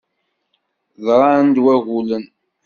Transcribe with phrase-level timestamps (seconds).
[1.05, 2.25] Ḍran-d wagulen.